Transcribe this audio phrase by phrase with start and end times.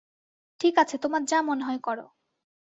[0.59, 2.05] ঠিক আছে, তোমার যা মনে হয় করো।